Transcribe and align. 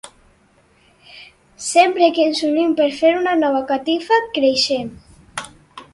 Sempre 1.65 2.09
que 2.15 2.25
ens 2.29 2.41
unim 2.49 2.73
per 2.81 2.89
fer 3.03 3.13
una 3.21 3.37
nova 3.45 3.63
catifa, 3.73 4.21
creixem. 4.39 4.91